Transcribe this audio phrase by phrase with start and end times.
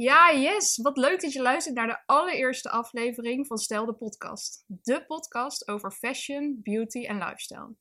[0.00, 0.78] Ja, yes.
[0.82, 4.64] Wat leuk dat je luistert naar de allereerste aflevering van Stel de Podcast.
[4.66, 7.74] De podcast over fashion, beauty en lifestyle.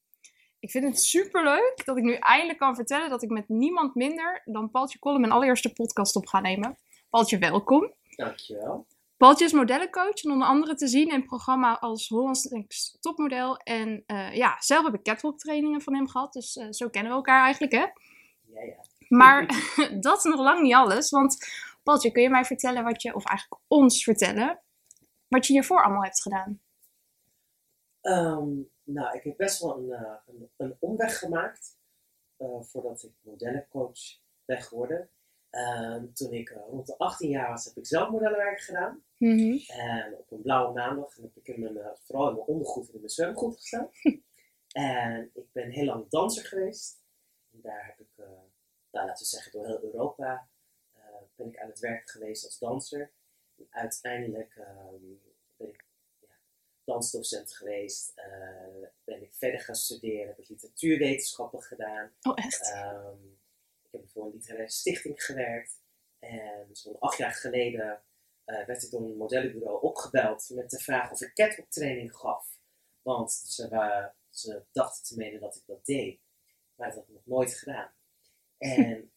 [0.60, 3.96] Ik vind het super leuk dat ik nu eindelijk kan vertellen dat ik met niemand
[3.96, 6.78] minder dan Paultje Kolle mijn allereerste podcast op ga nemen.
[7.10, 7.94] Paultje, welkom.
[8.16, 8.88] Dankjewel.
[9.18, 13.58] Paultje is modellencoach en onder andere te zien in het programma als Hollands Next Topmodel.
[13.58, 17.12] En eh, ja, zelf heb ik catwalk trainingen van hem gehad, dus eh, zo kennen
[17.12, 17.86] we elkaar eigenlijk, hè?
[18.54, 18.88] Ja, ja.
[19.10, 19.46] Maar
[20.02, 21.38] dat is nog lang niet alles, want
[21.98, 24.62] Kun je mij vertellen wat je, of eigenlijk ons vertellen,
[25.28, 26.62] wat je hiervoor allemaal hebt gedaan?
[28.02, 28.50] Ehm,
[28.84, 31.78] nou, ik heb best wel een, eh, een, een omweg gemaakt
[32.38, 34.00] eh, voordat ik modellencoach
[34.46, 35.10] ben geworden.
[35.50, 39.04] Ehm, toen ik eh, rond de 18 jaar was, heb ik zelf modellenwerk gedaan.
[39.18, 39.58] Mhm.
[39.68, 43.00] En op een blauwe maandag heb ik in mijn, vooral in mijn ondergoed en in
[43.00, 43.90] mijn zwemgoed gestaan.
[44.72, 47.02] en ik ben heel lang danser geweest.
[47.52, 48.26] En daar heb ik,
[48.92, 50.50] nou, laten we zeggen, door heel Europa
[51.40, 53.12] ben ik aan het werk geweest als danser.
[53.58, 55.04] En uiteindelijk ehm,
[55.58, 55.86] ben ik
[56.20, 56.36] ja,
[56.84, 58.12] dansdocent geweest.
[58.16, 62.12] eh, ben ik verder gaan studeren, heb ik literatuurwetenschappen gedaan.
[62.22, 62.72] Oh, echt?
[62.72, 63.26] Ehm,
[63.84, 65.82] ik heb voor een literaire stichting gewerkt.
[66.20, 68.02] En zo'n acht jaar geleden
[68.46, 72.60] eh, werd ik door een modellenbureau opgebeld met de vraag of ik catwalk gaf.
[73.02, 76.20] Want ze, ze dachten te menen dat ik dat deed.
[76.76, 77.92] Maar dat had ik nog nooit gedaan.
[78.58, 79.12] En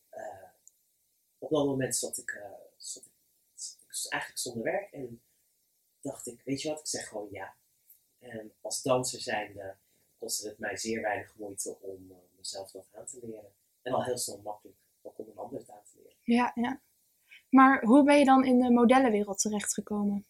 [1.42, 3.12] op dat moment zat ik, eh, zat, ik,
[3.54, 4.92] zat ik eigenlijk zonder werk.
[4.92, 5.22] En
[6.00, 7.56] dacht ik, weet je wat, ik zeg gewoon ja.
[8.18, 9.76] En als danser zijnde
[10.18, 13.52] kostte het mij zeer weinig moeite om eh, mezelf dat aan te leren.
[13.82, 16.16] En al heel snel makkelijk ook om een ander het aan te leren.
[16.22, 16.80] Ja, ja.
[17.48, 20.26] Maar hoe ben je dan in de modellenwereld terechtgekomen?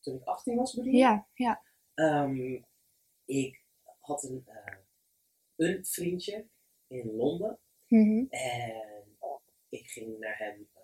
[0.00, 0.98] Toen ik 18 was bedoel je?
[0.98, 1.62] Ja, ja.
[1.94, 2.62] Ehm,
[3.24, 3.62] ik
[4.00, 4.76] had een, eh,
[5.56, 6.46] een vriendje
[6.86, 7.58] in Londen.
[7.86, 8.24] Mhm.
[8.28, 8.97] En
[9.68, 10.82] ik ging naar hem eh,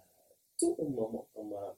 [0.54, 1.76] toe om, om, om eh, nou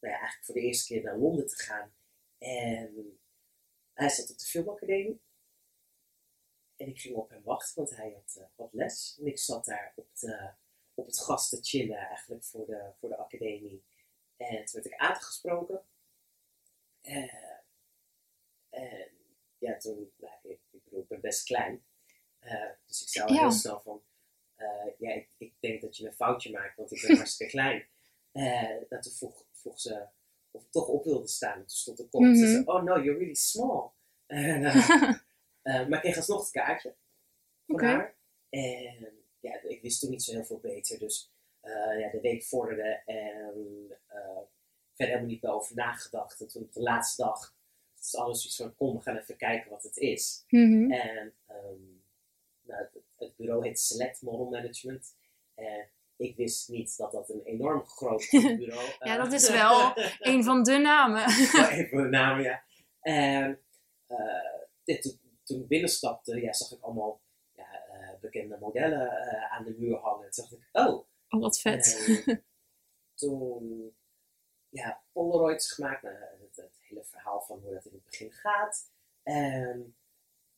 [0.00, 1.94] ja, eigenlijk voor de eerste keer naar Londen te gaan.
[2.38, 3.20] En
[3.92, 5.20] hij zat op de filmacademie.
[6.76, 9.16] En ik ging op hem wachten, want hij had, eh, had les.
[9.18, 10.52] En ik zat daar op, de,
[10.94, 13.84] op het gas te chillen eigenlijk voor de, voor de academie.
[14.36, 15.86] En toen werd ik aangesproken.
[17.00, 17.56] Eh,
[18.68, 19.10] en
[19.58, 21.86] ja, toen, nou, ik, ik bedoel, ik ben best klein.
[22.86, 23.40] Dus ik al Ja.
[23.40, 24.04] heel snel van,
[24.56, 27.86] eh, ja, ik, ik denk dat je een foutje maakt, want ik ben hartstikke klein.
[28.32, 28.42] Eh
[28.88, 30.06] nou, toen vroeg, vroeg ze
[30.50, 31.52] of ik toch op wilde staan.
[31.52, 32.22] En toen stond de kop.
[32.22, 32.36] Ze Mhm.
[32.38, 33.90] zei, oh no, you're really small.
[35.66, 36.94] Eh, maar ik kreeg alsnog het kaartje
[37.66, 38.16] van haar.
[38.48, 40.98] En ja, ik wist toen niet zo heel veel beter.
[40.98, 41.32] Dus
[41.98, 43.52] ja, de week vorderde en
[44.94, 46.40] verder helemaal niet meer over nagedacht.
[46.40, 47.54] En toen op de laatste dag
[47.96, 50.44] was alles iets van, kom, we gaan even kijken wat het is.
[50.48, 50.90] Mhm.
[50.92, 51.82] En ehm,
[52.62, 52.86] nou,
[53.26, 55.16] het, bureau heet Select Model Management.
[55.54, 59.92] En ik wist niet dat dat een enorm groot bureau Ja, eh, dat is wel
[60.32, 61.26] Een van de namen.
[61.52, 62.64] wel even een naam, ja.
[63.00, 63.60] En
[64.06, 67.20] eh, dit, toen, ik binnenstapte, ja, zag ik allemaal
[67.52, 70.30] ja, eh, bekende modellen eh, aan de muur hangen.
[70.30, 71.06] Toen dacht ik, oh.
[71.28, 72.04] Oh, wat vet.
[72.26, 72.44] En
[73.14, 73.94] toen,
[74.68, 76.02] ja, Polaroids gemaakt.
[76.02, 78.90] Nou, het, het hele verhaal van hoe dat in het begin gaat.
[79.22, 79.96] En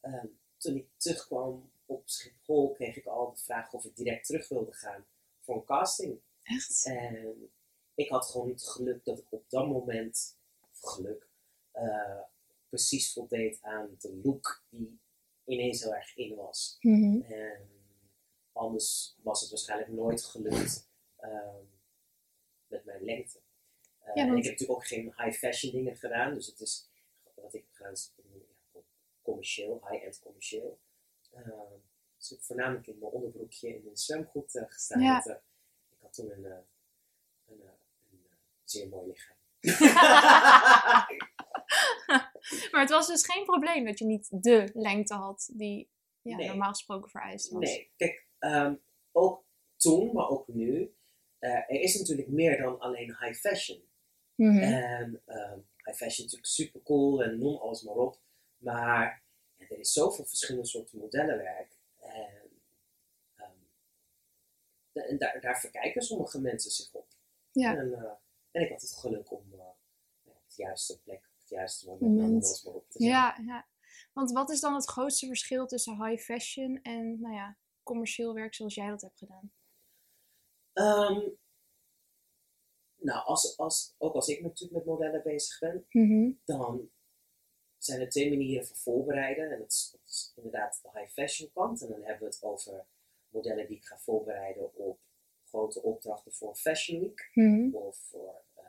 [0.00, 4.48] ehm, toen ik terugkwam op Schiphol, kreeg ik al de vraag of ik direct terug
[4.48, 5.06] wilde gaan
[5.40, 6.20] voor een casting.
[6.42, 6.84] Echt?
[6.86, 7.50] En
[7.94, 10.38] ik had gewoon niet geluk dat ik op dat moment,
[10.72, 11.28] of geluk,
[11.70, 12.20] eh,
[12.68, 15.00] precies voldeed aan de look die
[15.44, 16.76] ineens heel erg in was.
[16.80, 17.20] Mhm.
[17.22, 17.68] En
[18.52, 21.64] anders was het waarschijnlijk nooit gelukt ehm,
[22.66, 23.40] met mijn lengte.
[23.98, 26.90] Eh, Ja, en ik heb natuurlijk ook geen high fashion dingen gedaan, dus het is
[27.34, 28.12] wat ik heb gedaan is
[29.22, 30.78] commercieel, high-end commercieel.
[32.16, 35.02] Dus ik voornamelijk in mijn onderbroekje in een zwemgoed gestaan.
[35.02, 35.12] Ja.
[35.12, 35.34] want, eh,
[35.90, 36.56] ik had toen een, eh,
[37.46, 37.70] een, eh,
[38.10, 38.26] een
[38.64, 39.36] zeer mooi lichaam.
[42.70, 45.90] maar het was dus geen probleem dat je niet de lengte had die
[46.22, 46.48] ja, Nee.
[46.48, 47.62] normaal gesproken vereist was.
[47.62, 48.74] Nee, kijk, ehm,
[49.12, 49.44] ook
[49.76, 50.94] toen, maar ook nu,
[51.38, 53.82] eh, er is natuurlijk meer dan alleen high fashion.
[54.34, 54.58] Mhm.
[54.58, 58.18] En ehm, high fashion is natuurlijk super cool en noem alles maar op.
[58.56, 59.22] Maar
[59.58, 61.76] er is zoveel verschillende soorten modellenwerk.
[62.00, 62.62] En,
[63.36, 63.50] ehm,
[64.92, 67.06] de- en daar, daar verkijken sommige mensen zich op.
[67.50, 67.76] Ja.
[67.76, 68.12] En, eh,
[68.50, 69.66] en ik had het geluk om eh,
[70.24, 73.10] op de juiste plek, op het juiste moment, maar op te zijn.
[73.10, 73.68] Ja, ja.
[74.12, 78.54] Want wat is dan het grootste verschil tussen high fashion en nou ja, commercieel werk
[78.54, 79.52] zoals jij dat hebt gedaan?
[80.72, 81.28] Ehm,
[83.00, 86.32] nou, als, als, ook als ik natuurlijk met modellen bezig ben, Mhm.
[86.44, 86.90] dan
[87.78, 89.50] zijn er twee manieren van voorbereiden.
[89.50, 91.82] En dat is, dat is inderdaad de high fashion kant.
[91.82, 92.86] En dan hebben we het over
[93.28, 94.98] modellen die ik ga voorbereiden op
[95.44, 97.74] grote opdrachten voor Fashion Week Mhm.
[97.74, 98.66] of voor ehm,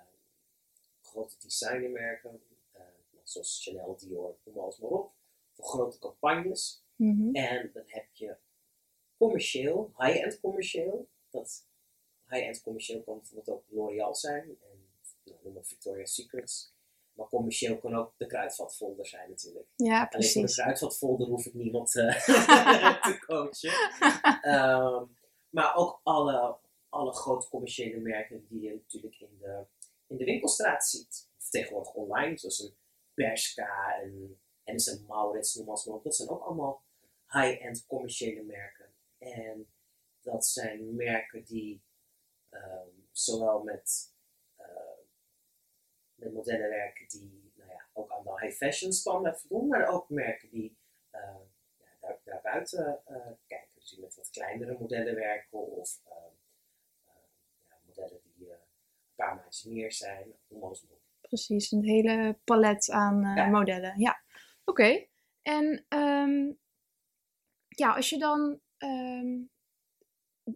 [1.02, 2.42] grote designmerken,
[2.72, 2.82] eh,
[3.24, 5.14] zoals Chanel, Dior, noem alles maar op,
[5.54, 6.84] voor grote campagnes.
[6.96, 7.36] Mhm.
[7.36, 8.38] En dan heb je
[9.18, 11.10] commercieel, high-end commercieel.
[11.30, 11.68] Dat
[12.30, 14.88] high-end commercieel kan bijvoorbeeld ook L'Oreal zijn en
[15.24, 16.74] nou, noem maar Victoria's Secrets.
[17.20, 19.68] Maar commercieel kan ook de kruidvatfolder zijn natuurlijk.
[19.76, 20.56] Ja, Alleen voor de precies.
[20.56, 22.26] kruidvatfolder hoef ik niemand eh,
[23.08, 23.74] te coachen.
[24.42, 25.06] Ehm,
[25.50, 26.58] maar ook alle,
[26.90, 29.66] alle grote commerciële merken die je natuurlijk in de,
[30.08, 31.30] in de winkelstraat ziet.
[31.38, 32.76] Of tegenwoordig online, zoals een
[33.14, 36.04] Bershka en Hennes Maurits, noem maar op.
[36.04, 36.84] Dat zijn ook allemaal
[37.28, 38.94] high-end commerciële merken.
[39.18, 39.68] En
[40.22, 41.82] dat zijn merken die
[42.50, 44.14] ehm, zowel met,
[46.20, 50.10] met modellen werken die nou ja, ook aan de high fashion standaard voldoen, maar ook
[50.10, 50.78] merken die
[51.10, 51.22] eh,
[51.78, 53.70] ja, daar, daarbuiten eh, kijken.
[53.80, 56.14] Dus die met wat kleinere modellen werken of eh,
[57.68, 58.58] ja, modellen die een
[59.16, 61.02] paar maatjes meer zijn, noem alles maar op.
[61.22, 63.46] Precies, een hele palet aan Ja.
[63.48, 64.00] modellen.
[64.00, 64.22] Ja,
[64.66, 65.08] oké.
[65.42, 66.52] En ehm,
[67.68, 69.42] ja, als je dan ehm,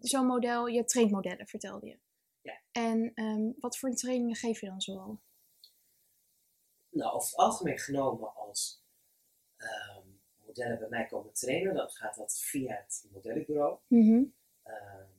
[0.00, 1.98] zo'n model, je traint modellen, vertelde je.
[2.40, 2.60] Ja.
[2.72, 5.20] En ehm, wat voor trainingen geef je dan zoal?
[6.94, 8.82] Nou, over het algemeen genomen als
[9.56, 10.06] ehm,
[10.46, 13.78] modellen bij mij komen trainen, dan gaat dat via het modellenbureau.
[14.62, 15.12] Ehm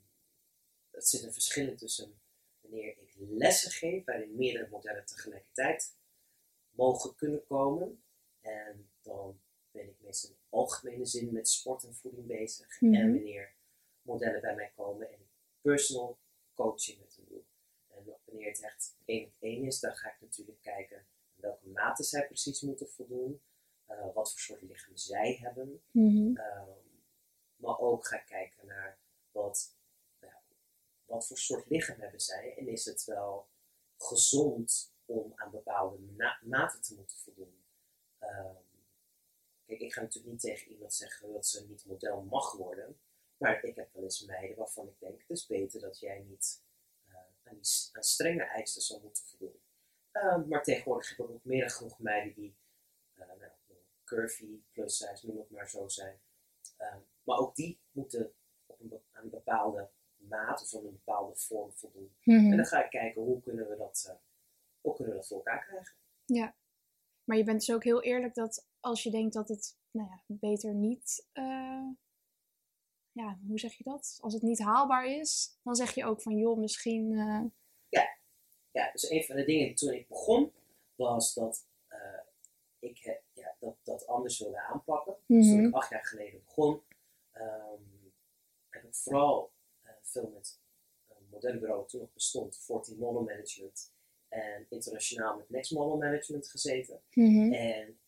[0.95, 2.19] er zit een verschil tussen
[2.61, 5.95] wanneer ik lessen geef, waarin meerdere modellen tegelijkertijd
[6.69, 8.03] mogen kunnen komen.
[8.41, 9.39] En dan
[9.71, 12.81] ben ik meestal in algemene zin met sport en voeding bezig.
[12.81, 12.93] Mhm.
[12.93, 13.53] En wanneer
[14.01, 15.29] modellen bij mij komen en ik
[15.61, 16.17] personal
[16.53, 17.43] coaching met hen doe.
[17.87, 21.05] En wanneer het echt één op één is, dan ga ik natuurlijk kijken
[21.45, 23.41] welke mate zij precies moeten voldoen.
[23.85, 25.83] eh, wat voor soort lichaam zij hebben.
[25.91, 26.37] Mhm.
[26.37, 26.69] Ehm,
[27.55, 28.99] maar ook ga kijken naar
[29.31, 29.75] wat,
[31.05, 33.49] wat voor soort lichaam hebben zij en is het wel
[33.97, 35.97] gezond om aan bepaalde
[36.41, 37.63] maten te moeten voldoen.
[38.19, 38.55] Ehm,
[39.65, 42.99] kijk, ik ga natuurlijk niet tegen iemand zeggen dat ze niet model mag worden,
[43.37, 46.63] maar ik heb wel eens meiden waarvan ik denk, het is beter dat jij niet
[47.05, 49.59] eh, aan, die, aan strenge eisen zou moeten voldoen.
[50.15, 52.55] Ehm, maar tegenwoordig heb ik ook meer dan genoeg meiden die
[53.13, 53.39] eh, nou,
[54.03, 56.19] curvy, plus size, noem het maar zo zijn.
[56.77, 58.33] Ehm, maar ook die moeten
[58.65, 62.15] op een, aan een bepaalde maat of aan een bepaalde vorm voldoen.
[62.23, 62.51] Mhm.
[62.51, 64.15] En dan ga ik kijken hoe kunnen we dat, eh,
[64.81, 65.95] hoe kunnen we dat voor elkaar krijgen.
[67.23, 70.23] Maar je bent dus ook heel eerlijk dat als je denkt dat het nou ja,
[70.27, 71.89] beter niet, eh,
[73.11, 74.17] ja, hoe zeg je dat?
[74.21, 77.15] Als het niet haalbaar is, dan zeg je ook van joh, misschien.
[77.89, 78.17] Ja,
[78.91, 80.51] dus een van de dingen toen ik begon,
[80.95, 82.19] was dat eh,
[82.79, 85.15] ik eh, ja, dat, dat anders wilde aanpakken.
[85.27, 85.67] Dus toen Mhm.
[85.67, 86.81] ik acht jaar geleden begon,
[87.31, 87.81] ehm,
[88.69, 89.51] heb ik vooral
[89.81, 90.59] eh, veel met
[91.07, 93.91] een modellenbureau dat toen nog bestond, 14 Model Management
[94.27, 97.01] en internationaal met Next Model Management gezeten.
[97.13, 97.53] mhm.
[97.53, 97.99] En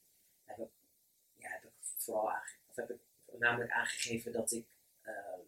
[0.43, 0.69] heb ik,
[1.35, 2.31] ja, heb ik vooral
[2.67, 2.99] of heb ik
[3.39, 4.67] namelijk aangegeven dat ik
[5.01, 5.39] ehm,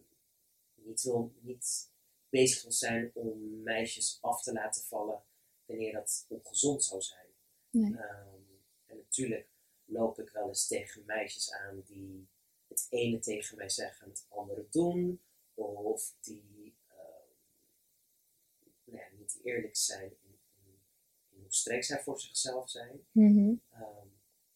[0.74, 1.90] niet, wil, niet
[2.30, 5.22] bezig wil zijn om meisjes af te laten vallen
[5.64, 7.26] wanneer dat ongezond zou zijn.
[7.70, 7.96] Nee.
[7.96, 8.40] Ehm,
[8.86, 9.48] en natuurlijk
[9.84, 12.28] loop ik wel eens tegen meisjes aan die
[12.68, 15.20] het ene tegen mij zeggen en het andere doen.
[15.54, 17.28] Of die ehm,
[18.84, 20.80] nou ja, niet eerlijk zijn in, in,
[21.28, 23.06] in hoe streng zij voor zichzelf zijn.
[23.12, 23.54] Mhm.
[23.70, 24.06] Ehm,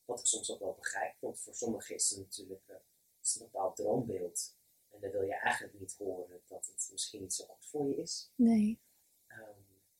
[0.04, 2.76] wat ik soms ook wel begrijp, want voor sommigen is het natuurlijk eh,
[3.22, 4.56] is een bepaald droombeeld.
[5.04, 8.30] Dan wil je eigenlijk niet horen dat het misschien niet zo goed voor je is.
[8.34, 8.80] Nee,
[9.26, 9.40] Ehm,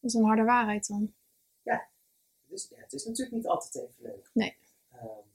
[0.01, 1.15] dat is een harde waarheid dan.
[2.45, 4.31] dus ja, het is natuurlijk niet altijd even leuk.
[4.33, 4.57] Nee.
[4.91, 5.27] Ehm,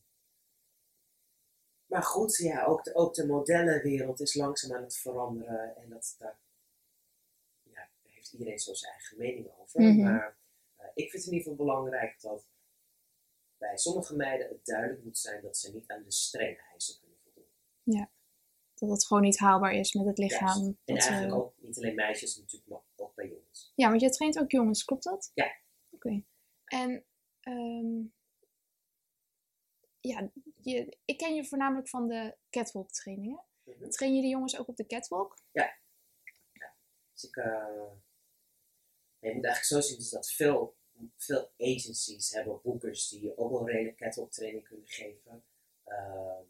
[1.86, 5.76] maar goed, ja, ook de, ook de modellenwereld is langzaam aan het veranderen.
[5.76, 6.40] En dat, daar
[7.64, 9.82] ja, daar heeft iedereen zo zijn eigen mening over.
[9.82, 10.02] Mhm.
[10.04, 10.38] Maar
[10.76, 12.48] eh, ik vind het in ieder geval belangrijk dat
[13.58, 17.18] bij sommige meiden het duidelijk moet zijn dat ze niet aan de strenge eisen kunnen
[17.24, 17.50] voldoen.
[18.80, 20.48] Dat het gewoon niet haalbaar is met het lichaam.
[20.48, 20.58] Juist.
[20.86, 23.72] En Dat, eh, eigenlijk ook niet alleen meisjes, natuurlijk, maar ook bij jongens.
[23.76, 25.32] Ja, want jij traint ook jongens, klopt dat?
[25.34, 25.58] Ja.
[25.90, 26.24] Oké.
[26.66, 27.06] En
[27.40, 28.02] ehm,
[30.00, 30.32] ja,
[30.62, 33.44] je, ik ken je voornamelijk van de catwalk trainingen.
[33.64, 33.90] Mhm.
[33.90, 35.38] Train je de jongens ook op de catwalk?
[37.20, 37.92] Dus ik, eh,
[39.20, 40.78] je moet eigenlijk zo zien dus dat veel,
[41.18, 45.44] veel agencies hebben boekers die ook wel redelijk catwalk training kunnen geven.
[45.84, 46.46] Ehm,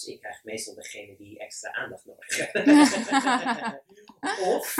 [0.00, 3.82] dus ik krijg meestal degene die extra aandacht nodig hebben.
[4.54, 4.76] of,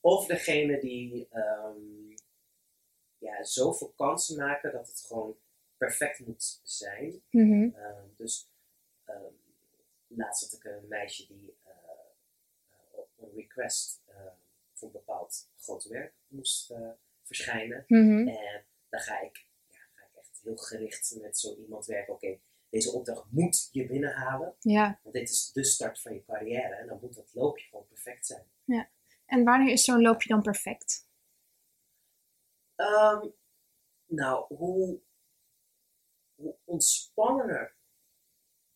[0.00, 2.10] of degene die ehm,
[3.18, 5.36] ja, zoveel kansen maken dat het gewoon
[5.76, 7.22] perfect moet zijn.
[7.30, 7.68] Mhm.
[7.76, 8.48] Ehm, dus
[9.04, 9.32] ehm,
[10.06, 11.72] laatst had ik een meisje die eh,
[12.92, 14.02] eh, een request
[14.72, 16.90] voor een bepaald groot werk moest eh,
[17.22, 17.84] verschijnen.
[17.86, 18.28] Mhm.
[18.28, 22.14] En dan ga ik, ja, ga ik echt heel gericht met zo iemand werken.
[22.14, 22.38] Oké,
[22.74, 24.56] deze opdracht moet je binnenhalen.
[24.58, 25.00] Ja.
[25.02, 26.74] Want dit is de start van je carrière.
[26.74, 28.46] En dan moet dat loopje gewoon perfect zijn.
[29.26, 31.08] En wanneer is zo'n loopje dan perfect?
[32.74, 33.28] Ehm,
[34.06, 35.00] nou, hoe,
[36.34, 37.76] hoe ontspannender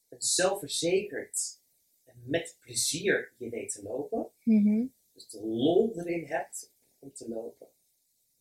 [0.08, 1.62] en zelfverzekerd
[2.04, 4.86] en met plezier je weet te lopen, Mhm.
[5.12, 7.68] dus de lol erin hebt om te lopen,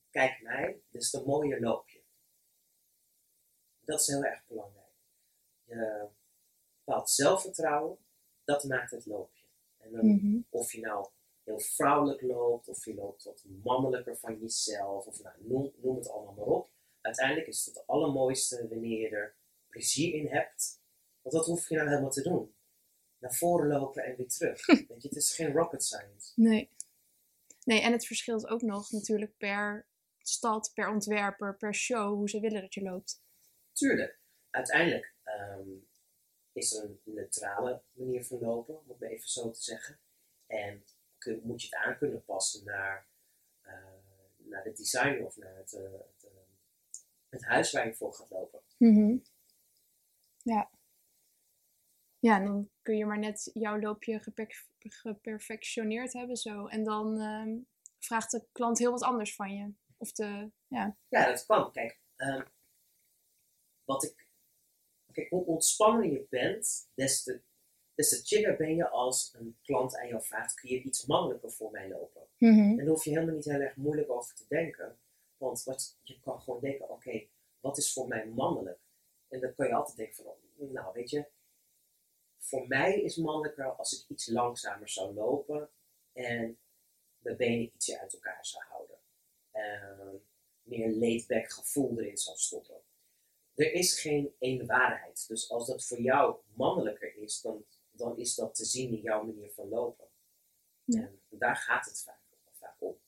[0.09, 2.03] kijk mij, dus de mooie loopje.
[3.79, 4.86] Dat is heel erg belangrijk.
[5.67, 6.07] Je
[6.85, 7.97] bepaalt zelfvertrouwen,
[8.43, 9.45] dat maakt het loopje.
[9.77, 10.39] En dan, Mhm.
[10.49, 11.07] of je nou
[11.43, 16.09] heel vrouwelijk loopt, of je loopt wat mannelijker van jezelf, of nou, noem, noem het
[16.09, 16.69] allemaal maar op.
[17.01, 19.35] Uiteindelijk is het het allermooiste wanneer je er
[19.69, 20.81] plezier in hebt.
[21.21, 22.55] Want dat hoef je nou helemaal te doen.
[23.17, 24.65] Naar voren lopen en weer terug.
[24.87, 26.31] Weet je, het is geen rocket science.
[26.35, 26.69] Nee.
[27.63, 29.87] Nee, en het verschilt ook nog natuurlijk per
[30.21, 33.21] stad, per ontwerper, per show, hoe ze willen dat je loopt.
[33.71, 34.19] Tuurlijk,
[34.49, 35.69] uiteindelijk ehm,
[36.51, 39.99] is er een neutrale manier van lopen, om het maar even zo te zeggen.
[40.45, 40.83] En
[41.17, 43.07] kun- moet je het aan kunnen passen naar,
[43.61, 43.73] eh,
[44.37, 46.31] naar de designer of naar het, eh, het, eh,
[47.29, 48.61] het huis waar je voor gaat lopen.
[48.77, 49.17] Mhm.
[50.43, 50.71] Ja.
[52.19, 56.67] Ja, en dan kun je maar net jouw loopje geperf- geperfectioneerd hebben zo.
[56.67, 57.57] En dan ehm,
[57.99, 59.73] vraagt de klant heel wat anders van je.
[59.97, 60.97] Of de, ja.
[61.07, 61.71] Ja, dat kan.
[61.71, 62.45] Kijk, ehm,
[63.83, 64.26] wat ik,
[65.17, 67.41] kijk, hoe ontspanner je bent, des te,
[67.93, 71.51] des te chiller ben je als een klant aan jou vraagt, kun je iets mannelijker
[71.51, 72.27] voor mij lopen?
[72.37, 74.99] En daar hoef je helemaal niet heel erg moeilijk over te denken.
[75.37, 77.27] Want wat, je kan gewoon denken, oké,
[77.59, 78.79] wat is voor mij mannelijk?
[79.27, 81.27] En dan kan je altijd denken van, oh, nou weet je,
[82.37, 85.69] voor mij is mannelijker als ik iets langzamer zou lopen
[86.13, 86.59] en
[87.17, 88.97] mijn benen ietsje uit elkaar zou houden.
[89.51, 90.15] Ehm,
[90.61, 92.81] meer laid-back gevoel erin zou stoppen.
[93.57, 95.27] Er is geen één waarheid.
[95.27, 99.23] Dus als dat voor jou mannelijker is, dan, dan is dat te zien in jouw
[99.23, 100.07] manier van lopen.
[100.83, 101.01] Ja.
[101.01, 102.21] En daar gaat het vaak,
[102.51, 102.99] vaak om.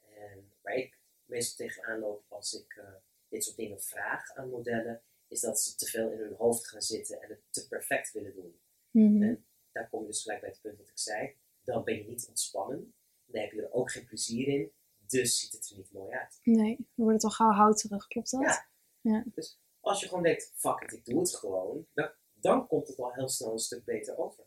[0.00, 2.94] En waar ik meestal tegenaan loop als ik eh,
[3.28, 6.82] dit soort dingen vraag aan modellen, is dat ze te veel in hun hoofd gaan
[6.82, 8.60] zitten en het te perfect willen doen.
[8.90, 9.34] Mhm.
[9.72, 11.36] Daar kom je dus gelijk bij het punt wat ik zei.
[11.62, 12.94] Dan ben je niet ontspannen.
[13.24, 14.72] Dan heb je er ook geen plezier in.
[15.06, 16.40] Dus ziet het er niet mooi uit.
[16.42, 18.66] Nee, dan wordt het al gauw houterig, klopt dat?
[19.00, 19.24] Ja.
[19.34, 21.86] Dus als je gewoon denkt, fuck it, ik doe het gewoon.
[21.94, 24.44] Dan, dan komt het al heel snel een stuk beter over.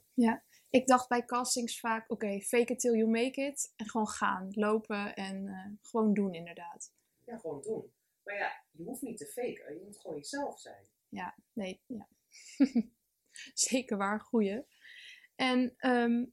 [0.70, 3.74] Ik dacht bij castings vaak, oké, fake it till you make it.
[3.75, 6.94] En gewoon gaan, lopen en eh, gewoon doen inderdaad.
[7.25, 7.94] Ja, gewoon doen.
[8.24, 9.74] Maar ja, je hoeft niet te faken.
[9.74, 10.88] Je moet gewoon jezelf zijn.
[11.53, 12.08] Nee, ja.
[13.53, 14.65] Zeker waar, goeie.
[15.36, 16.25] En ehm,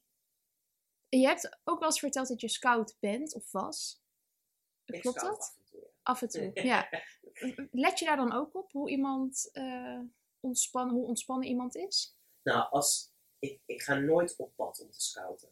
[1.08, 4.02] je hebt ook wel eens verteld dat je scout bent of was.
[4.84, 5.38] Ik Klopt dat?
[5.38, 5.88] af en toe, ja.
[6.02, 6.88] Af en toe, ja.
[7.70, 10.00] Let je daar dan ook op hoe iemand eh,
[10.40, 12.16] ontspannen, hoe ontspannen iemand is?
[12.42, 15.48] Nou, als, ik, ik ga nooit op pad om te scouten.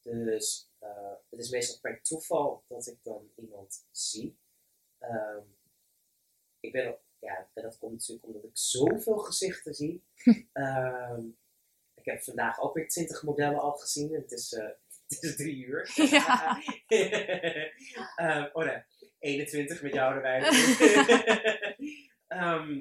[0.00, 4.38] Dus eh, het is meestal per toeval dat ik dan iemand zie.
[4.98, 5.42] Ehm,
[6.60, 10.04] ik ben ja, en dat komt natuurlijk omdat ik zoveel gezichten zie.
[10.52, 11.26] Ehm,
[11.94, 14.14] ik heb vandaag ook weer 20 modellen al gezien.
[14.14, 14.70] En het is, eh,
[15.14, 15.90] het is drie uur.
[16.10, 16.58] Ja.
[18.16, 18.82] Ehm, oh nee,
[19.18, 20.40] 21 met jou erbij.
[22.28, 22.80] Ehm,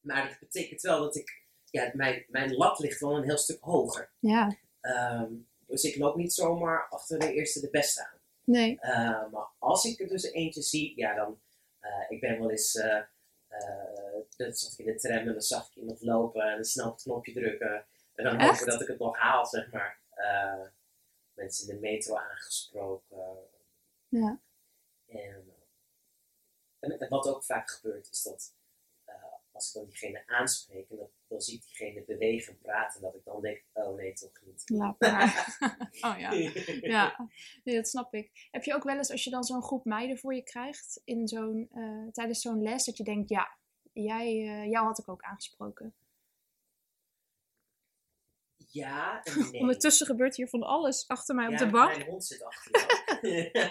[0.00, 3.60] maar dat betekent wel dat ik, ja, mijn, mijn lat ligt wel een heel stuk
[3.60, 4.10] hoger.
[4.18, 5.32] Ja, Ehm,
[5.66, 8.18] dus ik loop niet zomaar achter de eerste de beste aan.
[8.44, 8.78] nee.
[8.80, 11.40] Eh, maar als ik er dus eentje zie, ja dan,
[11.80, 13.02] eh, ik ben wel eens, eh
[13.48, 16.64] eh, dan zat ik in de tram en dan zag ik iemand lopen en dan
[16.64, 17.86] snel op het knopje drukken.
[18.14, 18.50] En dan Echt?
[18.50, 20.00] hopen dat ik het nog haal, zeg maar.
[21.42, 23.18] Eh, mensen in de metro aangesproken.
[24.08, 24.40] Ja.
[25.06, 25.54] En,
[26.78, 28.54] en, en wat ook vaak gebeurt is dat
[29.04, 29.14] eh,
[29.52, 33.14] als ik dan diegene aanspreek en dat, dan zie ik diegene bewegen en praten, dat
[33.14, 34.62] ik dan denk, oh nee, toch niet.
[34.66, 35.58] Laat maar.
[36.06, 36.32] oh ja.
[36.80, 37.30] Ja,
[37.64, 38.48] nee, dat snap ik.
[38.50, 41.28] Heb je ook wel eens als je dan zo'n groep meiden voor je krijgt in
[41.28, 43.56] zo'n, eh, tijdens zo'n les, dat je denkt, ja,
[43.92, 45.94] jij, eh, jou had ik ook aangesproken.
[48.72, 49.60] Ja en nee.
[49.60, 51.96] Ondertussen gebeurt hier van alles achter mij op de bank.
[51.96, 52.90] Mijn hond zit achter jou.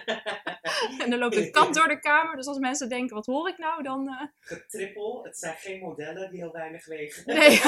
[0.99, 2.35] En dan loopt een kat door de kamer.
[2.35, 3.83] Dus als mensen denken, wat hoor ik nou?
[3.83, 7.23] Dan, eh, Getrippel, het zijn geen modellen die heel weinig wegen.
[7.25, 7.59] nee.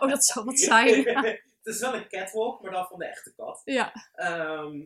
[0.00, 1.08] oh, dat zou wat zijn.
[1.08, 3.60] het is wel een catwalk, maar dan van de echte kat.
[3.64, 3.92] ja.
[4.14, 4.84] Ehm,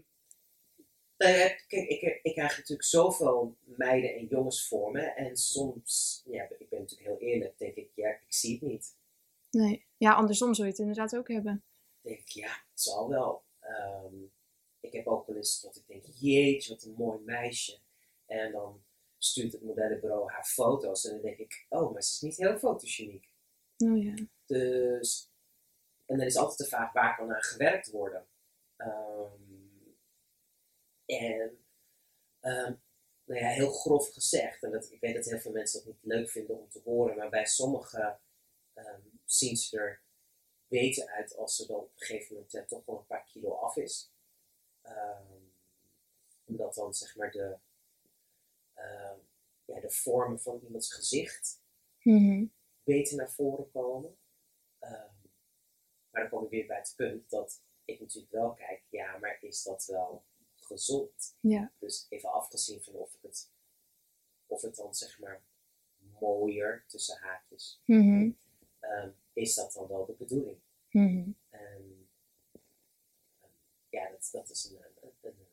[1.16, 5.00] kijk, ik, ik krijg natuurlijk zoveel meiden en jongens voor me.
[5.00, 8.96] En soms, ja, ik ben natuurlijk heel eerlijk, denk ik, ja, ik zie het niet.
[9.50, 9.86] Nee.
[9.96, 11.64] Ja, andersom zou je het inderdaad ook hebben.
[12.00, 13.44] denk ik, ja, het zal wel.
[13.60, 14.14] Ehm,
[14.80, 17.80] ik heb ook wel eens dat ik denk, jeetje, wat een mooi meisje.
[18.26, 18.84] En dan
[19.18, 21.04] stuurt het modellenbureau haar foto's.
[21.04, 23.30] En dan denk ik, oh, maar ze is niet heel fotogeniek.
[23.76, 24.14] Oh ja.
[24.46, 25.30] Dus,
[26.06, 28.26] en dan is altijd de vraag, waar kan aan gewerkt worden?
[28.76, 29.42] Ehm,
[31.04, 31.64] en,
[32.40, 32.74] ehm,
[33.24, 36.04] nou ja, heel grof gezegd, en dat, ik weet dat heel veel mensen dat niet
[36.04, 38.20] leuk vinden om te horen, maar bij sommigen
[38.74, 40.02] ehm, zien ze er
[40.66, 43.54] beter uit als ze dan op een gegeven moment eh, toch wel een paar kilo
[43.54, 44.12] af is.
[44.82, 45.32] Ehm,
[46.44, 47.58] omdat dan zeg maar de,
[48.74, 49.18] ehm,
[49.64, 51.62] ja, de vormen van iemands gezicht
[52.02, 52.46] Mhm.
[52.82, 54.18] beter naar voren komen.
[54.78, 55.14] Ehm,
[56.10, 59.42] maar dan kom ik weer bij het punt dat ik natuurlijk wel kijk, ja, maar
[59.42, 61.36] is dat wel gezond?
[61.40, 61.72] Ja.
[61.78, 63.50] Dus even afgezien van of het,
[64.46, 65.42] of het dan zeg maar
[65.98, 68.30] mooier tussen haakjes, Mhm.
[68.88, 70.58] Ehm, is dat dan wel de bedoeling?
[70.90, 71.90] Ehm,
[73.88, 75.46] ja, dat, dat is een, een, een,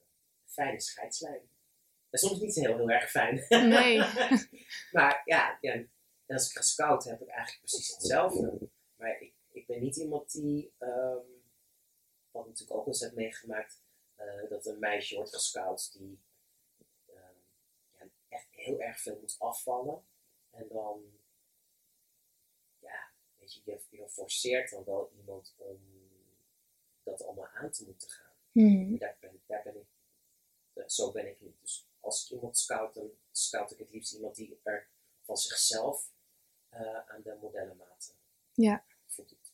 [0.45, 1.49] fijne scheidslijn.
[2.09, 3.45] En soms niet heel, heel erg fijn.
[3.49, 3.97] Nee.
[4.95, 5.89] maar ja, ja, en
[6.27, 8.69] als ik gescout heb ik eigenlijk precies hetzelfde.
[8.95, 11.25] Maar ik, ik ben niet iemand die, ehm,
[12.31, 13.83] wat ik natuurlijk ook eens heb meegemaakt,
[14.15, 16.19] eh, dat een meisje wordt gescout die
[17.05, 17.31] ja,
[18.27, 20.05] echt heel erg veel moet afvallen.
[20.49, 21.19] En dan,
[23.45, 25.79] weet je, je, je forceert dan wel iemand om
[27.03, 28.33] dat allemaal aan te moeten gaan.
[28.51, 28.97] Mhm.
[28.97, 29.87] Daar ben, daar ben ik,
[30.73, 31.59] eh, zo ben ik niet.
[31.61, 34.87] Dus als ik iemand scout, dan scout ik het liefst iemand die er
[35.21, 36.13] van zichzelf
[36.69, 38.13] eh, aan de modellenmaten
[38.53, 38.85] Ja.
[39.05, 39.53] voldoet.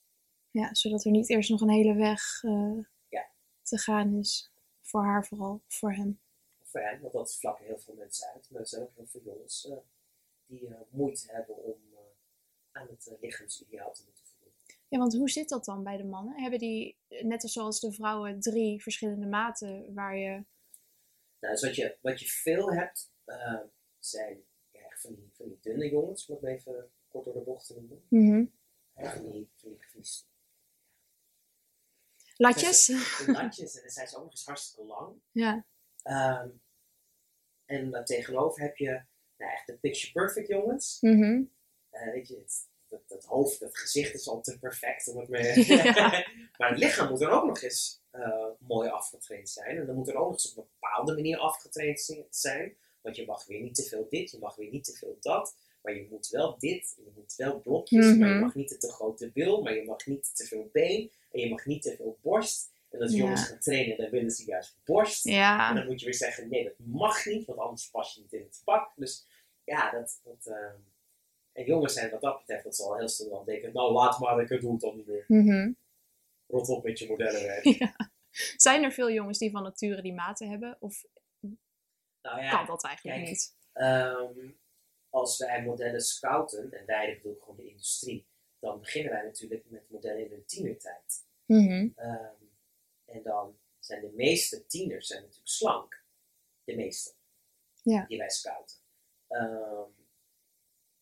[0.52, 2.78] Ja, zodat er niet eerst nog een hele weg eh,
[3.10, 3.30] Ja.
[3.62, 4.52] te gaan is.
[4.82, 6.22] Voor haar vooral, voor hem.
[6.64, 8.50] Voor hen, want dat vlakken heel veel mensen uit.
[8.50, 9.68] Maar er zijn ook heel veel jongens
[10.46, 11.91] die moeite hebben om
[12.72, 14.54] aan het eh, lichaamsideaal te moeten voldoen.
[14.88, 16.42] Ja, want hoe zit dat dan bij de mannen?
[16.42, 20.46] Hebben die, eh, net als zoals de vrouwen, drie verschillende maten waar je...
[21.40, 23.60] Nou, dus wat je, wat je veel hebt, eh,
[24.00, 27.68] zijn ja, van, die, van die dunne jongens, om het even kort door de bocht
[27.68, 28.04] te noemen.
[28.08, 28.46] Mhm.
[28.94, 30.30] Van die, van die, van die
[32.42, 32.88] Latjes?
[33.28, 35.22] latjes en dan zijn ze ook nog eens hartstikke lang.
[35.32, 35.66] Ja.
[36.04, 36.50] Ehm,
[37.66, 39.04] en daar tegenover heb je
[39.38, 40.98] nou, echt de picture perfect jongens.
[41.02, 41.44] Mhm.
[41.92, 45.08] Eh, weet je, het, het, het hoofd, het gezicht is al te perfect.
[45.08, 45.66] Om het mee...
[45.68, 46.26] Ja.
[46.58, 49.78] maar het lichaam moet dan ook nog eens eh, mooi afgetraind zijn.
[49.78, 52.76] En dan moet er ook nog eens op een bepaalde manier afgetraind zi- zijn.
[53.02, 55.56] Want je mag weer niet te veel dit, je mag weer niet te veel dat.
[55.82, 58.44] Maar je moet wel dit, en je moet wel blokjes, maar je Mhm.
[58.44, 61.12] mag niet te grote bil, maar je mag niet te veel been.
[61.32, 62.70] En je mag niet te veel borst.
[62.90, 63.18] En als Ja.
[63.18, 65.26] jongens gaan trainen, dan willen ze juist borst.
[65.26, 65.74] En Ja.
[65.74, 68.42] dan moet je weer zeggen, nee, dat mag niet, want anders pas je niet in
[68.42, 68.92] het pak.
[68.96, 69.26] Dus
[69.64, 70.20] ja, dat...
[70.24, 70.76] dat ehm,
[71.52, 74.20] En jongens zijn wat dat betreft, dat ze al heel snel dan denken, nou laat
[74.20, 75.26] maar, ik doe het dan niet meer.
[75.28, 75.72] Mhm.
[76.48, 77.64] Rot op met je modellenwerk.
[77.80, 78.12] ja.
[78.58, 80.78] Zijn er veel jongens die van nature die maten hebben?
[80.80, 81.06] Of
[82.22, 83.30] nou ja, kan dat eigenlijk kijk.
[83.30, 83.56] niet?
[83.74, 84.50] ehm,
[85.10, 88.28] als wij modellen scouten, en wij bedoel gewoon de industrie,
[88.60, 91.26] dan beginnen wij natuurlijk met modellen in hun tienertijd.
[91.46, 91.90] Mhm.
[91.96, 92.44] Ehm,
[93.06, 96.04] en dan zijn de meeste tieners zijn natuurlijk slank.
[96.64, 97.14] De meeste.
[97.84, 98.06] Ja.
[98.06, 98.78] Die wij scouten.
[99.28, 99.90] Ehm,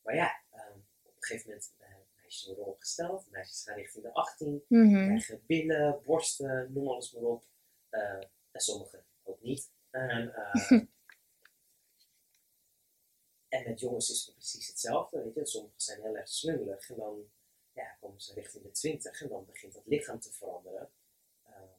[0.10, 3.30] maar ja, ehm, op een gegeven moment, uh, meisjes worden opgesteld.
[3.30, 4.64] Meisjes gaan richting de 18.
[4.68, 5.06] Mhm.
[5.06, 7.46] Krijgen billen, borsten, noem alles maar op.
[7.90, 9.72] Eh, en sommigen ook niet.
[9.90, 10.72] En, eh,
[13.56, 15.24] en met jongens is het precies hetzelfde.
[15.24, 15.46] Weet je?
[15.46, 16.90] Sommigen zijn heel erg slungelig.
[16.90, 17.32] En dan
[17.74, 20.92] ja, komen ze richting de 20 en dan begint dat lichaam te veranderen.
[21.44, 21.74] Ehm,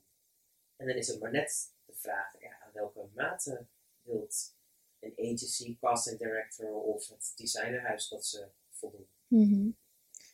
[0.77, 3.67] en dan is het maar net de vraag, ja, aan welke mate
[4.03, 4.59] wilt
[5.01, 9.09] een agency, casting director of het designerhuis dat ze voldoen.
[9.27, 9.71] Mhm.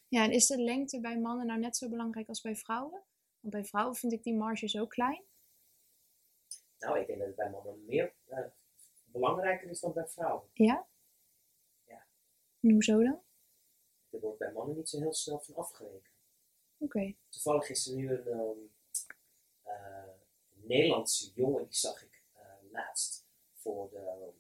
[0.09, 3.03] Ja, en is de lengte bij mannen nou net zo belangrijk als bij vrouwen?
[3.41, 5.25] Want bij vrouwen vind ik die marge zo klein.
[6.79, 8.45] Nou, ik denk dat het bij mannen meer eh,
[9.05, 10.49] belangrijker is dan bij vrouwen.
[10.53, 10.87] Ja?
[11.85, 12.07] Ja.
[12.61, 13.23] En hoezo dan?
[14.11, 16.15] Er wordt bij mannen niet zo heel snel van afgerekend.
[16.79, 17.15] Oké.
[17.29, 18.59] Toevallig is er nu een ehm,
[19.63, 20.13] eh,
[20.53, 24.33] Nederlandse jongen, die zag ik eh, laatst voor de,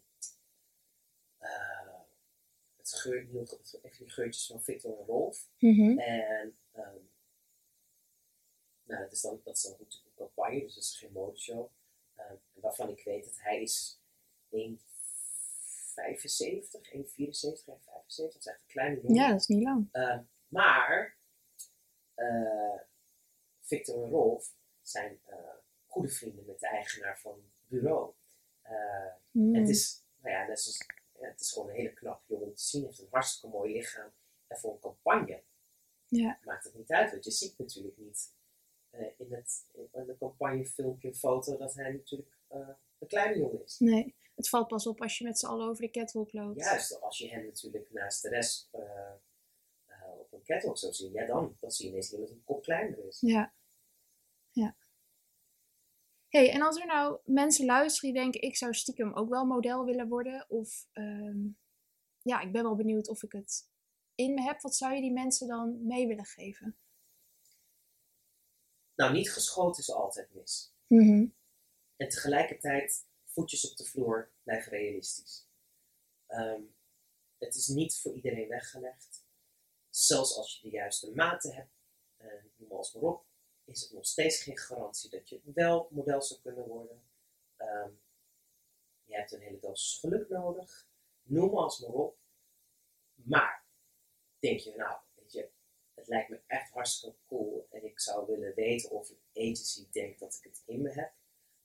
[2.76, 5.48] het geur, nieuwe- even die geurtjes van Victor en Rolf.
[5.58, 5.98] Mhm.
[5.98, 6.96] En ehm,
[8.82, 11.70] nou, dat is dan, dat is dan natuurlijk een campagne, dus dat is geen modeshow.
[12.14, 14.00] Ehm, en waarvan ik weet dat hij is
[14.50, 18.32] 1,75, 1,74, 1,75.
[18.32, 19.14] Dat is echt een kleine jongen.
[19.14, 19.88] Ja, dat is niet lang.
[19.92, 21.16] Ehm, maar
[22.14, 22.80] eh,
[23.60, 25.36] Victor en Rolf zijn eh,
[25.86, 28.14] goede vrienden met de eigenaar van het bureau.
[28.62, 29.54] Eh, Mm.
[29.54, 30.86] het, is, nou ja, net zoals,
[31.20, 32.80] ja, het is gewoon een hele knap jongen om te zien.
[32.80, 34.12] Hij heeft een hartstikke mooi lichaam.
[34.46, 35.42] En voor een campagne
[36.06, 36.38] Ja.
[36.42, 37.10] maakt het niet uit.
[37.10, 38.34] Want je ziet natuurlijk niet
[38.90, 42.36] eh, in, het, in de campagnefilmpje, foto, dat hij natuurlijk
[42.98, 43.78] een kleine jongen is.
[43.78, 46.60] Nee, het valt pas op als je met z'n allen over de catwalk loopt.
[46.60, 49.10] Juist, als je hem natuurlijk naast de rest eh,
[49.84, 52.62] eh, op een catwalk zou zien, ja dan, dan zie je ineens dat een kop
[52.62, 53.20] kleiner is.
[53.20, 53.52] Ja.
[56.28, 59.84] Hey, en als er nou mensen luisteren die denken, ik zou stiekem ook wel model
[59.84, 60.46] willen worden.
[60.48, 61.48] Of ehm,
[62.22, 63.68] ja, ik ben wel benieuwd of ik het
[64.14, 64.60] in me heb.
[64.60, 66.76] Wat zou je die mensen dan mee willen geven?
[68.94, 70.74] Nou, niet geschoten is altijd mis.
[70.86, 71.26] Mhm.
[71.96, 75.48] En tegelijkertijd, voetjes op de vloer, blijf realistisch.
[76.26, 76.62] Ehm,
[77.38, 79.24] het is niet voor iedereen weggelegd.
[79.90, 81.74] Zelfs als je de juiste maten hebt,
[82.18, 83.26] uh, noem maar op,
[83.66, 87.02] is het nog steeds geen garantie dat je wel model zou kunnen worden.
[87.56, 87.90] Ehm,
[89.04, 90.88] je hebt een hele dosis geluk nodig,
[91.22, 92.18] noem maar als maar op.
[93.14, 93.64] Maar,
[94.38, 95.50] denk je, nou, weet je,
[95.94, 100.20] het lijkt me echt hartstikke cool en ik zou willen weten of een agency denkt
[100.20, 101.12] dat ik het in me heb.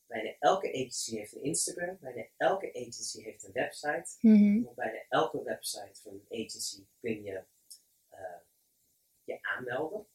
[0.05, 4.17] Bijna elke agency heeft een Instagram, bijna elke agency heeft een website.
[4.21, 4.65] Mhm.
[4.65, 7.43] Op bijna elke website van een agency kun je
[8.09, 8.39] eh,
[9.23, 10.07] je aanmelden.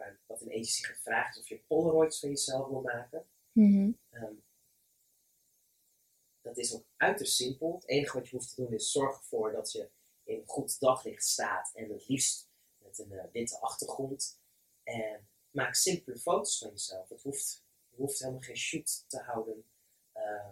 [0.00, 0.82] Waar, wat een agency
[1.30, 3.26] is of je Polaroids van jezelf wil maken.
[3.52, 3.92] Mhm.
[4.10, 4.34] Ehm,
[6.40, 7.74] dat is ook uiterst simpel.
[7.74, 9.90] Het enige wat je hoeft te doen is zorgen ervoor dat je
[10.22, 14.40] in goed daglicht staat en het liefst met een eh, witte achtergrond.
[14.82, 17.08] En maak simpele foto's van jezelf.
[17.08, 19.64] Het hoeft, je hoeft helemaal geen shoot te houden.
[20.12, 20.48] Eh,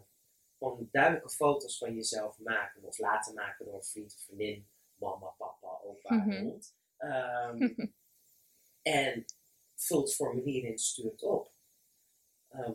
[0.58, 5.26] gewoon duidelijke foto's van jezelf maken of laten maken door een vriend of vriendin, mama,
[5.26, 6.42] papa, opa, Mhm.
[6.44, 6.74] hond.
[6.96, 7.58] Ehm,
[8.82, 9.24] en
[9.78, 11.52] vul het formulier in, stuur het op.
[12.48, 12.72] Ehm,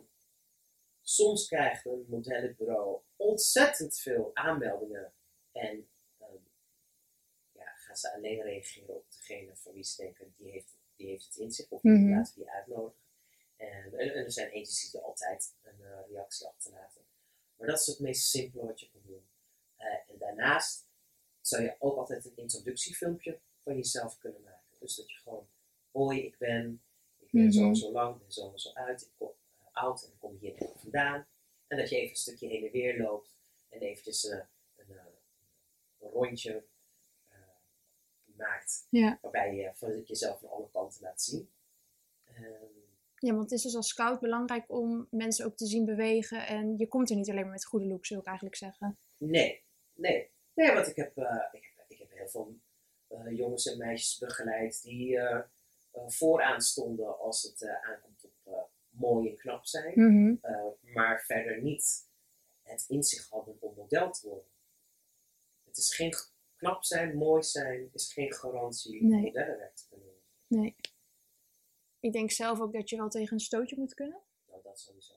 [1.01, 5.13] soms krijgt een modellenbureau ontzettend veel aanmeldingen
[5.51, 6.37] en ehm,
[7.51, 11.25] ja, gaan ze alleen reageren op degene van wie ze denken die heeft, die heeft
[11.25, 12.09] het in zich of die Mhm.
[12.09, 13.01] laten die uitnodigen.
[13.55, 17.05] En, en, en er zijn agencies die altijd een eh, reactie achterlaten.
[17.55, 19.27] Maar dat is het meest simpele wat je kan doen.
[19.75, 20.87] Eh, en daarnaast
[21.41, 24.77] zou je ook altijd een introductiefilmpje van jezelf kunnen maken.
[24.79, 25.49] Dus dat je gewoon,
[25.91, 26.83] hoi, ik ben,
[27.34, 29.67] ik ben zo en zo lang, ik ben zo en zo uit, ik kom eh,
[29.72, 31.28] oud en ik kom hier vandaan.
[31.67, 33.36] En dat je even een stukje heen en weer loopt
[33.69, 34.39] en eventjes eh,
[34.76, 35.06] een, eh,
[36.00, 36.63] een rondje
[38.36, 38.88] maakt.
[38.89, 39.19] Ja.
[39.22, 41.50] Waarbij je jezelf van alle kanten laat zien.
[42.24, 42.65] Ehm,
[43.15, 46.48] ja, want het is dus als scout belangrijk om mensen ook te zien bewegen.
[46.48, 48.98] En je komt er niet alleen maar met goede looks, zou ik eigenlijk zeggen.
[49.17, 50.32] Nee, nee.
[50.54, 51.17] Nee, want ik heb,
[51.52, 52.58] ik heb, ik heb heel veel
[53.30, 55.19] jongens en meisjes begeleid die
[55.93, 60.36] vooraan stonden als het eh, aankomt op eh, mooi en knap zijn, Mhm.
[60.41, 62.10] eh, maar verder niet
[62.62, 64.47] het in zich hadden om model te worden.
[65.63, 66.13] Het is geen
[66.56, 69.21] knap zijn, mooi zijn, is geen garantie om Nee.
[69.21, 70.60] modellenwerk te kunnen doen.
[70.62, 70.75] Nee.
[71.99, 74.21] Ik denk zelf ook dat je wel tegen een stootje moet kunnen.
[74.47, 75.13] Nou, dat sowieso.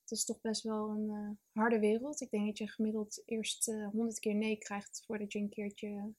[0.00, 2.20] Het is toch best wel een eh, harde wereld.
[2.20, 6.12] Ik denk dat je gemiddeld eerst eh, honderd keer nee krijgt voordat je een keertje.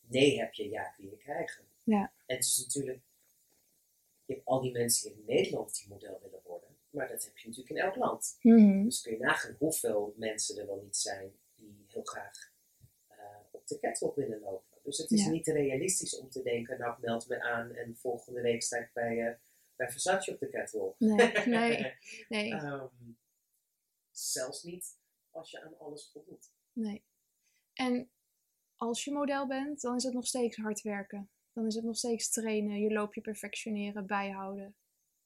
[0.00, 1.68] Nee heb je, ja kun je krijgen.
[1.82, 2.12] Ja.
[2.26, 3.02] En het is natuurlijk,
[4.30, 7.48] je hebt al die mensen in Nederland die model willen worden, maar dat heb je
[7.48, 8.36] natuurlijk in elk land.
[8.40, 8.84] Mhm.
[8.84, 12.52] Dus kun je nagaan hoeveel mensen er wel niet zijn die heel graag
[13.06, 13.16] eh,
[13.50, 14.78] op de catwalk willen lopen.
[14.82, 15.30] Dus het is Ja.
[15.30, 18.90] niet realistisch om te denken, nou ik meld me aan en volgende week sta ik
[18.92, 19.34] bij, eh
[19.76, 20.98] bij Versace op de catwalk.
[20.98, 21.94] Nee, nee,
[22.28, 22.86] nee, Ehm,
[24.10, 24.98] zelfs niet
[25.30, 26.50] als je aan alles voldoet.
[26.72, 27.04] nee.
[27.72, 28.10] En
[28.76, 31.30] als je model bent, dan is het nog steeds hard werken.
[31.60, 34.76] Dan is het nog steeds trainen, je loopje perfectioneren, bijhouden.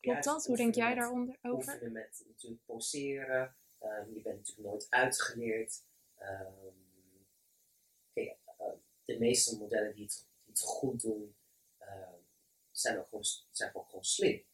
[0.01, 0.47] Klopt dat?
[0.47, 1.73] Hoe denk jij met- daaronder over?
[1.75, 3.57] Oefenen met natuurlijk poseren.
[3.79, 5.83] Ehm, je bent natuurlijk nooit uitgeleerd.
[8.13, 8.67] Kijk, eh,
[9.05, 11.37] de meeste modellen die het, die het goed doen,
[11.79, 12.15] ehm,
[12.71, 14.45] zijn ook gewoon, zijn ook gewoon slim.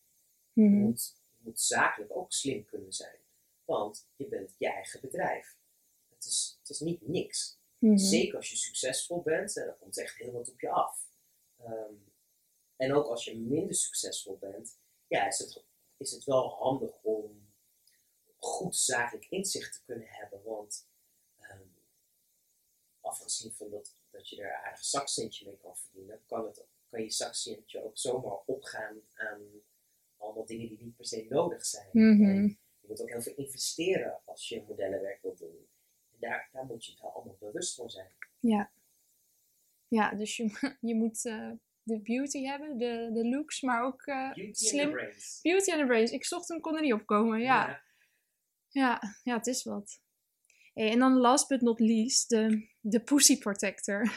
[0.53, 0.75] Je, Mhm.
[0.81, 3.17] moet, je moet zakelijk ook slim kunnen zijn.
[3.65, 5.57] Want je bent je eigen bedrijf.
[6.15, 7.59] Het is, het is niet niks.
[7.79, 7.97] Mhm.
[7.97, 11.09] Zeker als je succesvol bent, en dan komt echt heel wat op je af.
[11.65, 11.95] Ehm,
[12.77, 15.65] en ook als je minder succesvol bent, ja, is het,
[15.97, 17.53] is het wel handig om
[18.39, 20.43] goed zakelijk inzicht te kunnen hebben.
[20.45, 20.89] Want
[21.39, 21.69] ehm,
[23.01, 27.03] afgezien van dat, dat je er een aardig zakcentje mee kan verdienen, kan, het, kan
[27.03, 29.63] je zakcentje ook zomaar opgaan aan
[30.17, 31.89] allemaal dingen die niet per se nodig zijn.
[31.93, 32.47] Mhm.
[32.81, 35.69] Je moet ook heel veel investeren als je modellenwerk wilt doen.
[36.13, 38.11] En daar, daar moet je wel allemaal bewust van zijn.
[38.41, 38.71] Ja.
[39.91, 41.51] Ja, dus je, je moet eh,
[41.83, 44.89] de beauty hebben, de, de looks, maar ook eh, Beauty and slim.
[44.89, 45.39] the brains.
[45.43, 46.11] Beauty and the brains.
[46.11, 47.41] Ik zocht hem, kon er niet opkomen.
[47.41, 47.83] Ja,
[48.69, 50.03] ja, ja, het is wat.
[50.75, 54.13] Hey, en dan last but not least, de, de Pussy Protector.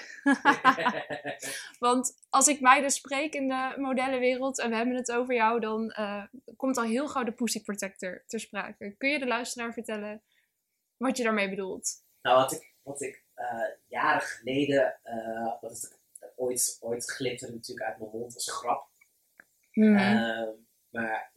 [1.80, 5.60] Want als ik mij dus spreek in de modellenwereld en we hebben het over jou,
[5.60, 8.96] dan eh, komt al heel gauw de Pussy Protector ter sprake.
[8.98, 10.24] Kun je de luisteraar vertellen
[10.98, 11.90] wat je daarmee bedoelt?
[12.22, 13.23] Nou, wat ik, wat ik
[13.88, 15.94] jaren geleden, uh, wat is
[16.36, 18.90] ooit, ooit glipte natuurlijk uit mijn mond als grap.
[19.72, 19.96] Mhm.
[19.96, 20.50] Ehm,
[20.90, 21.32] maar,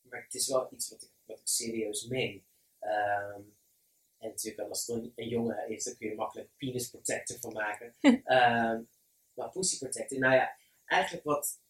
[0.00, 2.44] maar het is wel iets wat ik, wat ik serieus meen.
[2.78, 3.40] Ehm,
[4.18, 7.52] en natuurlijk, als het een, jongen is, dan kun je er makkelijk penis protector van
[7.52, 7.94] maken.
[8.24, 8.82] Ehm,
[9.34, 11.60] maar pussy protector, nou ja, eigenlijk wat.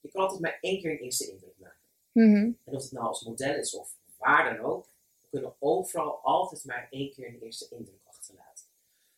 [0.00, 1.78] je kan altijd maar één keer een eerste indruk maken.
[2.12, 2.52] Mhm.
[2.64, 4.88] En of het nou als model is of waar dan ook,
[5.28, 8.66] kunnen overal altijd maar één keer een eerste indruk achterlaten.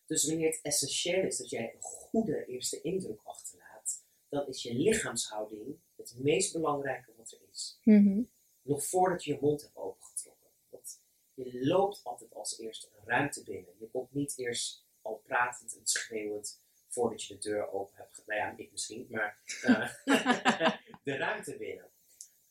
[0.07, 4.75] Dus wanneer het essentieel is dat jij een goede eerste indruk achterlaat, dan is je
[4.75, 7.81] lichaamshouding het meest belangrijke wat er is.
[7.85, 8.23] Mhm.
[8.63, 10.51] Nog voordat je je mond hebt opengetrokken.
[10.69, 11.03] Want
[11.35, 13.75] je loopt altijd als eerste een ruimte binnen.
[13.79, 18.23] Je komt niet eerst al pratend en schreeuwend voordat je de deur open hebt.
[18.27, 19.91] Nou ja, ik misschien, maar eh,
[21.05, 21.91] de ruimte binnen.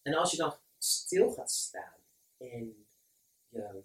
[0.02, 2.00] En als je dan stil gaat staan
[2.38, 2.88] en
[3.50, 3.84] je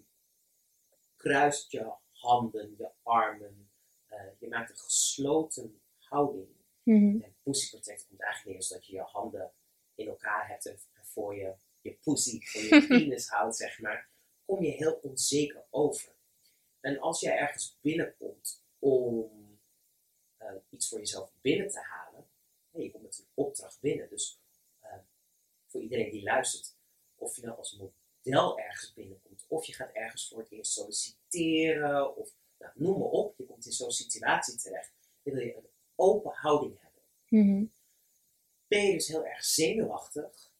[1.15, 3.69] kruist je handen, je armen,
[4.05, 6.47] eh, je maakt een gesloten houding.
[6.83, 7.21] Mhm.
[7.21, 9.51] En pussy protect komt eigenlijk neer is dat je je handen
[9.95, 14.09] in elkaar hebt en voor je, je pussy, voor je penis houdt, zeg maar,
[14.45, 16.13] kom je heel onzeker over.
[16.79, 19.59] En als jij ergens binnenkomt om
[20.37, 22.27] eh, iets voor jezelf binnen te halen,
[22.71, 24.09] hey, je komt met een opdracht binnen.
[24.09, 24.39] Dus
[24.79, 24.99] eh,
[25.65, 26.75] voor iedereen die luistert,
[27.15, 32.15] of je nou als model ergens binnenkomt, of je gaat ergens voor het eerst solliciteren,
[32.15, 35.69] of nou, noem maar op, je komt in zo'n situatie terecht, dan wil je een
[35.95, 37.01] open houding hebben.
[37.27, 37.65] Mhm.
[38.67, 40.51] Ben je dus heel erg zenuwachtig,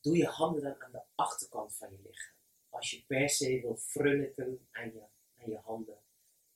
[0.00, 2.34] doe je handen dan aan de achterkant van je lichaam.
[2.68, 5.04] Als je per se wil frunniken aan je,
[5.36, 5.98] aan je handen.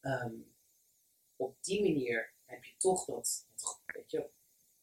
[0.01, 0.37] Ehm,
[1.37, 3.47] op die manier heb je toch dat,
[3.87, 4.31] weet je,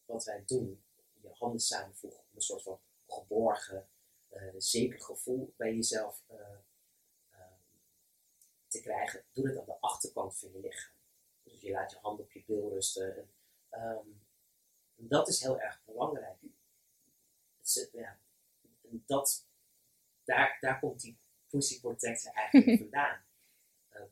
[0.06, 0.84] wat wij doen,
[1.22, 3.90] je handen samenvoegen om een soort van geborgen,
[4.58, 6.38] zeker gevoel bij jezelf eh,
[7.30, 7.60] ehm,
[8.68, 9.24] te krijgen.
[9.32, 10.94] Doe het aan de achterkant van je lichaam.
[11.44, 13.18] Dus je laat je hand op je bil rusten.
[13.18, 13.30] En,
[13.70, 14.08] ehm,
[14.96, 16.38] dat is heel erg belangrijk.
[17.62, 18.20] Eh, ja,
[18.82, 19.48] en dat,
[20.24, 23.26] daar, daar komt die pussy protector eigenlijk vandaan.
[23.90, 24.04] Eh,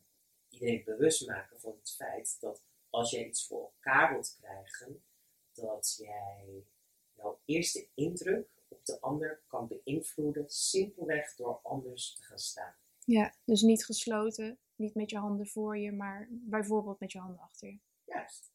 [0.48, 5.04] iedereen bewust maken van het feit dat als jij iets voor elkaar wilt krijgen,
[5.52, 6.64] dat jij
[7.12, 8.48] jouw eerste indruk
[8.80, 12.74] op de ander kan beïnvloeden, simpelweg door anders te gaan staan.
[13.04, 17.40] Ja, dus niet gesloten, niet met je handen voor je, maar bijvoorbeeld met je handen
[17.40, 17.78] achter je.
[18.04, 18.52] Juist.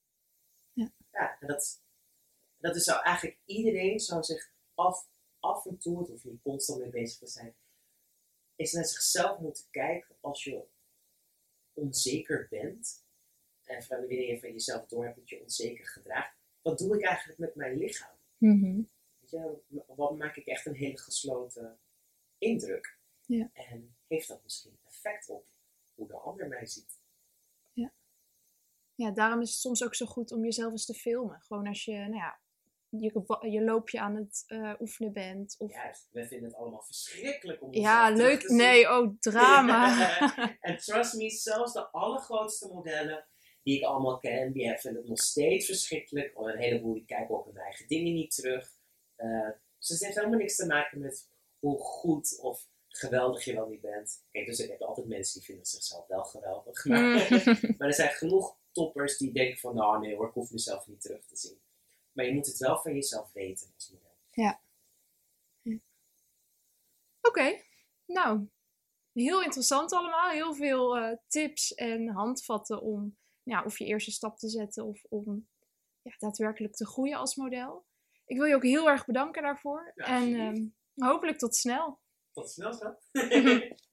[0.74, 0.92] Ja.
[1.12, 1.82] Ja, en dat,
[2.58, 5.10] dat is zou eigenlijk iedereen zou zich af,
[5.40, 7.56] af en toe, hoeft niet constant mee bezig te zijn,
[8.56, 10.66] is naar zichzelf moeten kijken als je
[11.74, 13.04] onzeker bent.
[13.64, 16.38] En van wanneer je van jezelf door hebt dat je onzeker gedraagt.
[16.62, 18.18] Wat doe ik eigenlijk met mijn lichaam?
[18.38, 18.82] Mhm.
[19.68, 21.80] Je, wat maak ik echt een hele gesloten
[22.38, 23.00] indruk?
[23.26, 23.50] Ja.
[23.54, 25.48] En heeft dat misschien effect op
[25.94, 27.04] hoe de ander mij ziet?
[28.96, 31.42] Ja, daarom is het soms ook zo goed om jezelf eens te filmen.
[31.42, 32.40] Gewoon als je, nou ja,
[32.90, 35.56] je, je loopje aan het eh, oefenen bent.
[35.58, 35.72] Of...
[35.72, 38.40] Juist, we vinden het allemaal verschrikkelijk om Ja, leuk.
[38.40, 38.54] te.
[38.54, 40.20] Nee, oh, drama.
[40.62, 43.28] en trust me, zelfs de allergrootste modellen
[43.64, 46.38] die ik allemaal ken, die vinden het nog steeds verschrikkelijk.
[46.38, 48.75] Een heleboel die kijken ook hun eigen dingen niet terug.
[49.16, 53.68] Eh, dus het heeft helemaal niks te maken met hoe goed of geweldig je wel
[53.68, 54.24] niet bent.
[54.32, 56.86] Kijk, dus ik heb altijd mensen die vinden zichzelf wel geweldig.
[56.86, 57.18] Maar, Mm.
[57.78, 61.02] maar er zijn genoeg toppers die denken van, nou nee hoor, ik hoef mezelf niet
[61.02, 61.60] terug te zien.
[62.12, 64.14] Maar je moet het wel van jezelf weten als model.
[67.22, 67.62] Oké,
[68.06, 68.48] nou,
[69.14, 70.30] heel interessant allemaal.
[70.30, 75.04] Heel veel eh, tips en handvatten om ja, of je eerste stap te zetten of
[75.10, 75.48] om
[76.02, 77.86] ja, daadwerkelijk te groeien als model.
[78.26, 79.92] Ik wil je ook heel erg bedanken daarvoor.
[79.96, 80.66] Ja, en ehm,
[81.08, 82.00] hopelijk tot snel.
[82.34, 83.10] Tot snel, schat.